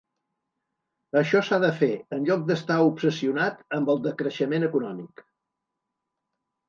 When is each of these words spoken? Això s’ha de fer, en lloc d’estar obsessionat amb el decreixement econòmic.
Això 1.21 1.41
s’ha 1.49 1.59
de 1.65 1.69
fer, 1.81 1.89
en 2.17 2.25
lloc 2.29 2.47
d’estar 2.49 2.79
obsessionat 2.87 3.63
amb 3.81 3.95
el 3.95 4.01
decreixement 4.09 4.67
econòmic. 4.71 5.25